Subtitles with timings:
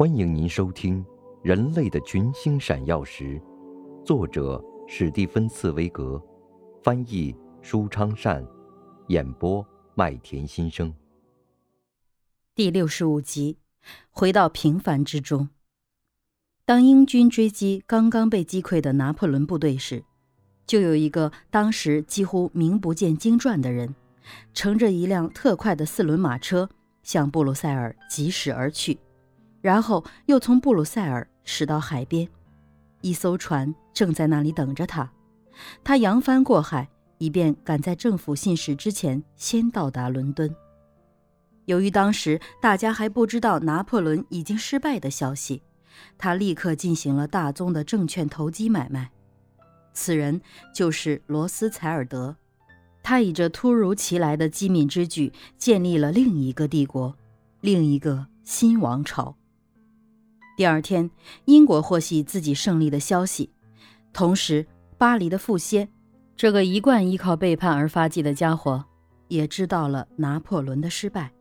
[0.00, 1.04] 欢迎您收听
[1.42, 3.38] 《人类的群星闪耀时》，
[4.02, 4.58] 作者
[4.88, 6.18] 史蒂芬·茨威格，
[6.82, 8.42] 翻译舒昌善，
[9.08, 9.62] 演播
[9.94, 10.90] 麦田心声。
[12.54, 13.58] 第六十五集，
[14.08, 15.50] 回到平凡之中。
[16.64, 20.02] 当英军追击刚刚被击溃的拿破仑部队时，
[20.66, 23.94] 就有一个当时几乎名不见经传的人，
[24.54, 26.70] 乘着一辆特快的四轮马车
[27.02, 28.98] 向布鲁塞尔疾驶而去。
[29.60, 32.28] 然后又从布鲁塞尔驶到海边，
[33.00, 35.10] 一艘船正在那里等着他。
[35.84, 40.54] 他扬帆过海，以便赶在政府信使之前先到达伦敦。
[41.66, 45.62] 由于当时大家还不知道拿破仑已经失败的消息，
[46.16, 49.10] 他立刻进行了大宗的证券投机买卖。
[49.92, 50.40] 此人
[50.74, 52.34] 就是罗斯柴尔德。
[53.02, 57.16] 他以这突如其来的机敏之举，建立了另一个帝国，
[57.60, 59.36] 另一个新王朝。
[60.60, 61.10] 第二天，
[61.46, 63.48] 英国获悉自己胜利的消息，
[64.12, 64.66] 同时，
[64.98, 65.88] 巴黎的富歇，
[66.36, 68.84] 这个一贯依靠背叛而发迹的家伙，
[69.28, 71.32] 也知道了拿破仑的失败。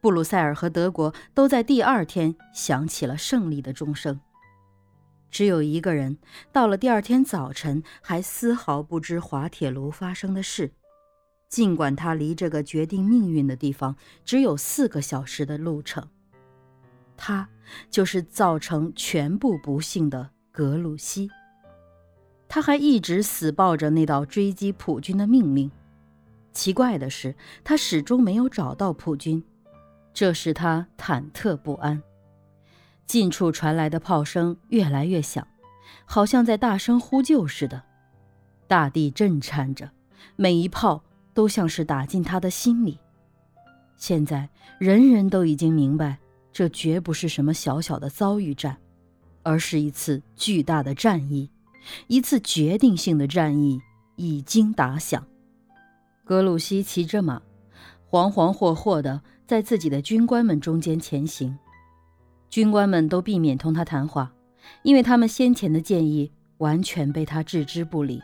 [0.00, 4.20] 布鲁塞尔和德国都在第二天响起了胜利的钟声。
[5.28, 6.16] 只有一个人，
[6.52, 10.70] 到了第二天早晨还丝毫不知滑铁卢发生的事，
[11.48, 16.08] 尽管他离这个决定命运的地方只有四个小时的路程。
[17.16, 17.48] 他
[17.90, 21.30] 就是造成全部不幸的格鲁希。
[22.48, 25.70] 他还一直死抱着那道追击普军的命令。
[26.52, 29.42] 奇怪的是，他始终没有找到普军，
[30.14, 32.02] 这使他忐忑不安。
[33.04, 35.46] 近处传来的炮声越来越响，
[36.04, 37.82] 好像在大声呼救似的。
[38.66, 39.90] 大地震颤着，
[40.34, 42.98] 每一炮都像是打进他的心里。
[43.96, 46.18] 现在，人人都已经明白。
[46.56, 48.78] 这绝不是什么小小的遭遇战，
[49.42, 51.50] 而是一次巨大的战役，
[52.06, 53.78] 一次决定性的战役
[54.16, 55.22] 已经打响。
[56.24, 57.42] 格鲁希骑着马，
[58.08, 61.58] 惶惶惑惑地在自己的军官们中间前行。
[62.48, 64.32] 军官们都避免同他谈话，
[64.82, 68.22] 因为他们先前的建议完全被他置之不理。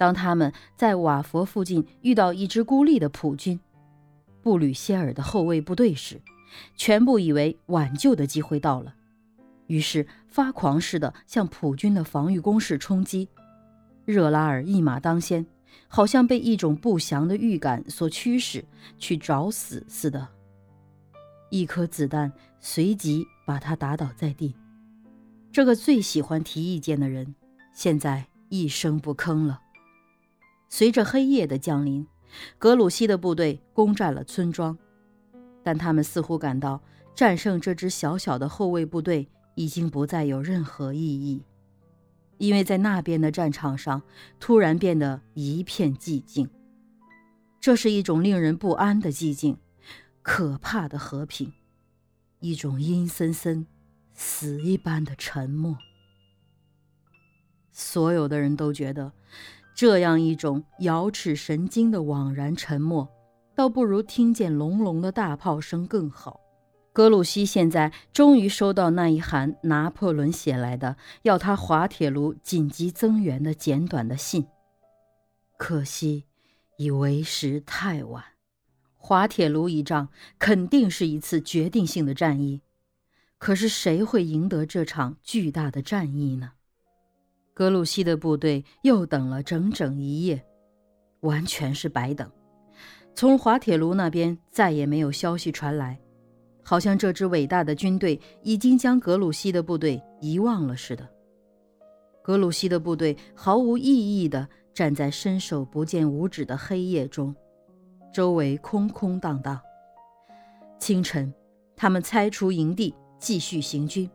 [0.00, 3.60] 当他们在瓦佛附近遇到一支孤立的普军——
[4.42, 6.20] 布吕歇尔的后卫部队时，
[6.76, 8.94] 全部以为挽救的机会到了，
[9.66, 13.28] 于是发狂似的向普军的防御工事冲击。
[14.04, 15.46] 热拉尔一马当先，
[15.86, 18.64] 好像被一种不祥的预感所驱使，
[18.98, 20.26] 去找死似的。
[21.50, 24.54] 一颗子弹随即把他打倒在地。
[25.52, 27.34] 这个最喜欢提意见的人，
[27.72, 29.60] 现在一声不吭了。
[30.68, 32.06] 随着黑夜的降临，
[32.56, 34.78] 格鲁希的部队攻占了村庄。
[35.62, 36.80] 但他们似乎感到
[37.14, 41.42] 战胜这支小小的后卫部队已经不再有任何意义，
[42.38, 44.02] 因为在那边的战场上
[44.38, 46.48] 突然变得一片寂静。
[47.60, 49.58] 这是一种令人不安的寂静，
[50.22, 51.52] 可怕的和平，
[52.38, 53.66] 一种阴森森、
[54.14, 55.76] 死一般的沉默。
[57.70, 59.12] 所有的人都觉得，
[59.74, 63.06] 这样一种咬齿神经的惘然沉默。
[63.60, 66.40] 倒不如听见隆隆的大炮声更好。
[66.94, 74.46] 格鲁希现在终于收到那一函拿破仑写来的要他滑铁卢紧急增援的简短的信，
[75.58, 76.24] 可惜
[76.78, 78.24] 已为时太晚。
[78.96, 82.62] 滑铁卢一仗肯定是一次决定性的战役，
[83.36, 86.52] 可是谁会赢得这场巨大的战役呢？
[87.52, 90.42] 格鲁希的部队又等了整整一夜，
[91.20, 92.32] 完全是白等。
[93.20, 96.00] 从滑铁卢那边再也没有消息传来，
[96.62, 101.06] 好像这支伟大的军队已经将格鲁希的部队遗忘了似的。
[102.22, 107.36] 格鲁希的部队毫无意义地站在伸手不见五指的黑夜中，
[108.10, 109.60] 周围空空荡荡。
[110.78, 111.30] 清晨，
[111.76, 114.08] 他们拆除营地，继续行军。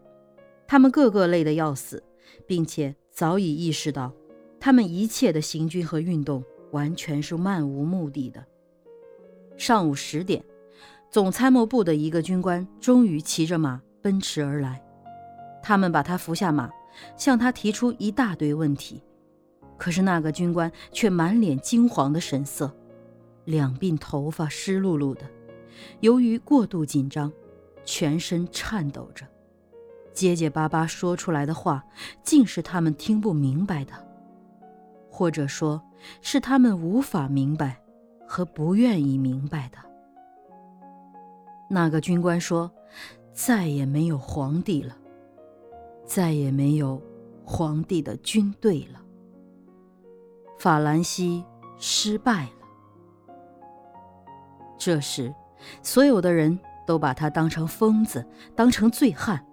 [0.65, 2.03] 他们个个累得要死，
[2.47, 4.11] 并且早已意识到，
[4.59, 8.43] 他们一切的行军和运动完全是漫无目的的。
[9.57, 10.43] 上午十点，
[11.09, 14.81] 总参谋部的一个军官终于骑着马奔驰而来。
[15.63, 16.69] 他们把他扶下马，
[17.17, 19.01] 向他提出一大堆问题。
[19.77, 22.73] 可是那个军官却满脸惊惶的神色，
[23.45, 25.21] 两鬓头发湿漉漉的，
[26.01, 27.31] 由于过度紧张，
[27.83, 29.25] 全身颤抖着，
[30.13, 31.83] 结结巴巴说出来的话，
[32.23, 33.91] 竟是他们听不明白的，
[35.09, 35.81] 或者说
[36.21, 37.81] 是他们无法明白。
[38.27, 39.77] 和不愿意明白的
[41.69, 42.71] 那个军官说
[43.33, 44.95] ：“再也没有皇帝了，
[46.05, 47.01] 再也没有
[47.43, 49.01] 皇帝的军队了。
[50.59, 51.43] 法兰西
[51.77, 52.51] 失败了。
[54.77, 55.33] 这时，
[55.81, 58.25] 所有的人都把他当成疯子，
[58.55, 59.43] 当成醉汉。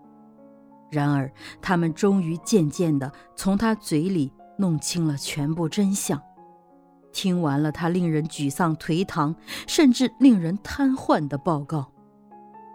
[0.91, 1.33] 然而，
[1.63, 6.23] 他们终于渐渐地从他嘴里弄清了全部真相。
[7.13, 9.35] 听完了他令人沮丧、颓唐，
[9.67, 11.93] 甚至令人瘫痪的报告，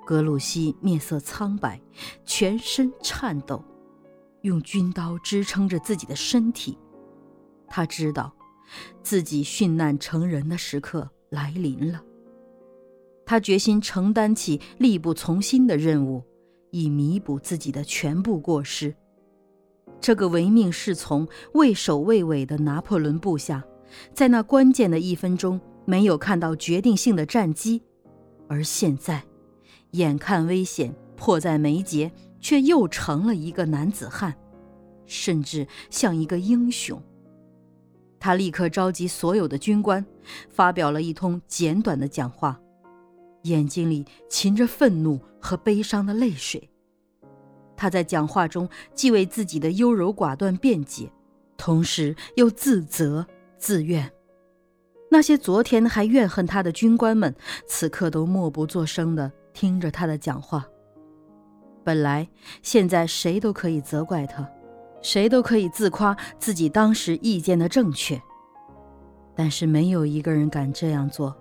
[0.06, 1.82] 格鲁希面色苍白，
[2.24, 3.64] 全身颤抖，
[4.42, 6.78] 用军刀支撑着自己的身体。
[7.68, 8.34] 他知道，
[9.04, 12.02] 自己殉难成人的时刻来临了。
[13.26, 16.24] 他决心承担起力不从心的任务，
[16.72, 18.96] 以弥补自己的全部过失。
[20.00, 23.62] 这个唯命是从、畏首畏尾的拿破仑部下。
[24.14, 27.82] 在那关键的一分钟，没有看到决定性的战机，
[28.48, 29.24] 而现在，
[29.92, 34.36] 眼看危险迫在眉睫，却又成了一个男子汉，
[35.06, 37.02] 甚至像一个英雄。
[38.20, 40.06] 他立刻召集所有的军官，
[40.50, 42.60] 发表了一通简短的讲话，
[43.44, 46.70] 眼睛里噙着愤怒和悲伤的泪水。
[47.76, 51.12] 他在讲话中既为自己的优柔寡断辩解，
[51.58, 53.26] 同时又自责。
[53.58, 54.12] 自愿，
[55.10, 57.36] 那些昨天还怨恨他的军官们，
[57.68, 60.66] 此刻都默不作声地听着他的讲话。
[61.84, 62.28] 本来
[62.62, 64.48] 现在谁都可以责怪他，
[65.02, 68.22] 谁都可以自夸自己当时意见的正确，
[69.36, 71.36] 但是没有一个人敢这样做，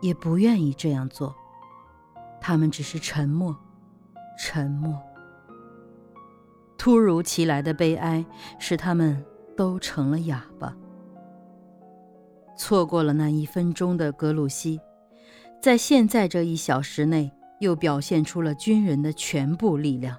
[0.00, 1.34] 也不愿意这样做。
[2.40, 3.54] 他们只是沉默，
[4.38, 4.96] 沉默。
[6.78, 8.24] 突如其来的悲哀
[8.58, 9.22] 使他们
[9.56, 10.74] 都成了哑巴。
[12.58, 14.80] 错过了那一分钟的格鲁希，
[15.62, 20.18] 在现在这一小时内又表现出了军人的全部力量。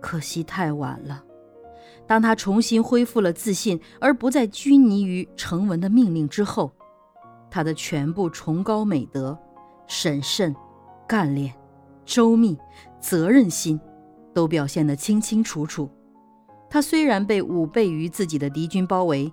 [0.00, 1.24] 可惜太晚了。
[2.06, 6.72] 当他重新恢复了自信，而不再拘泥于成文的命令之后，
[7.50, 9.36] 他的全部崇高美德、
[9.88, 10.54] 审慎、
[11.06, 11.52] 干练、
[12.06, 12.56] 周密、
[13.00, 13.78] 责任心，
[14.32, 15.90] 都表现得清清楚楚。
[16.70, 19.32] 他虽然被五倍于自己的敌军包围，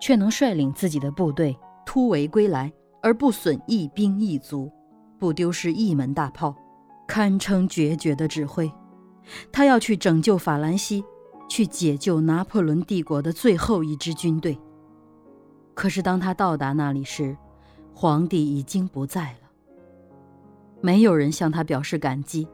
[0.00, 2.72] 却能率领自己的部队突围归来，
[3.02, 4.70] 而不损一兵一卒，
[5.18, 6.54] 不丢失一门大炮，
[7.06, 8.70] 堪称决绝的指挥。
[9.50, 11.02] 他要去拯救法兰西，
[11.48, 14.58] 去解救拿破仑帝国的最后一支军队。
[15.72, 17.36] 可是当他到达那里时，
[17.94, 19.38] 皇帝已经不在了。
[20.82, 22.46] 没有人向他表示感激，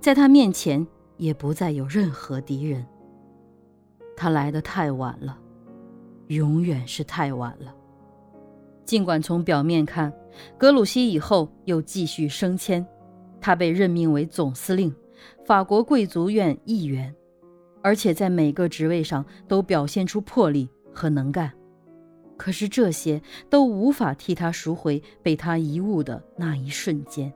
[0.00, 0.86] 在他面前
[1.16, 2.86] 也不再有任何敌人。
[4.16, 5.38] 他来的太晚了，
[6.28, 7.74] 永远是太晚了。
[8.84, 10.12] 尽管从表面看，
[10.58, 12.86] 格鲁希以后又继续升迁，
[13.40, 14.94] 他被任命为总司令、
[15.44, 17.14] 法国贵族院议员，
[17.82, 21.50] 而且在每个职位上都表现出魄力和能干。
[22.36, 27.32] 可是这些都无法替他赎回被他遗误的那一瞬间。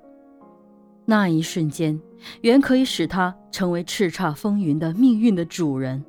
[1.07, 1.99] 那一瞬间，
[2.43, 6.05] 原可以使他成为叱咤风云的命运的主人。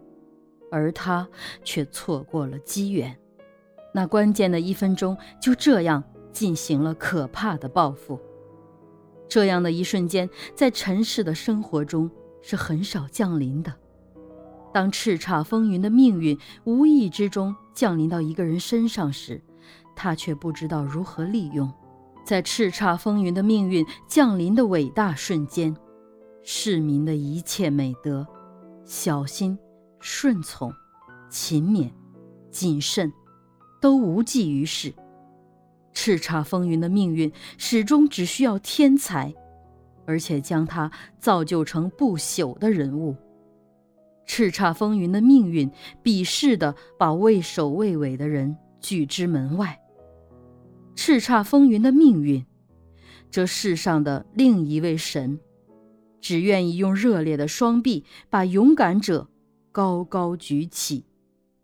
[0.71, 1.27] 而他
[1.63, 3.17] 却错过了机缘，
[3.93, 8.19] 那关键的一分钟就这样进行了可怕的报复。
[9.27, 12.09] 这样的一瞬间，在尘世的生活中
[12.41, 13.73] 是很少降临的。
[14.71, 19.41] 当叱咤风云的命运无意之中降临到一个人身上时，
[19.95, 21.71] 他却不知道如何利用。
[22.23, 25.75] 在叱咤风云的命运降临的伟大瞬间，
[26.43, 28.27] 市民的一切美德、
[28.85, 29.57] 小心。
[29.99, 30.73] 顺从、
[31.29, 31.91] 勤勉、
[32.49, 33.11] 谨慎，
[33.81, 34.93] 都无济于事。
[35.93, 39.33] 叱咤风云的命运始终只需要天才，
[40.05, 43.15] 而且将他造就成不朽的人物。
[44.25, 45.69] 叱咤风云的命运
[46.03, 49.79] 鄙视的把畏首畏尾的人拒之门外。
[50.95, 52.45] 叱咤风云的命运，
[53.31, 55.39] 这世上的另一位神，
[56.21, 59.27] 只愿意用热烈的双臂把勇敢者。
[59.71, 61.05] 高高举起，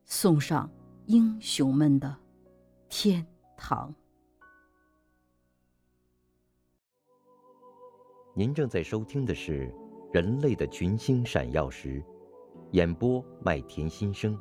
[0.04, 0.70] 送上
[1.08, 2.16] 英雄们的
[2.88, 3.26] 天
[3.58, 3.94] 堂。
[8.36, 9.68] 您正在收听的是
[10.14, 12.00] 《人类的群星闪耀时》，
[12.72, 14.40] 演播麦田心声，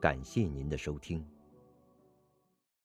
[0.00, 1.22] 感谢您的收听。